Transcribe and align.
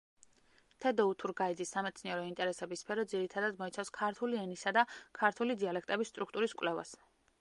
თედო 0.85 1.03
უთურგაიძის 1.09 1.73
სამეცნიერო 1.75 2.23
ინტერესების 2.29 2.83
სფერო 2.85 3.05
ძირითადად 3.13 3.59
მოიცავს 3.61 3.93
ქართული 3.99 4.41
ენისა 4.47 4.75
და 4.79 4.85
ქართული 5.21 5.59
დიალექტების 5.65 6.15
სტრუქტურის 6.15 6.57
კვლევას. 6.65 6.97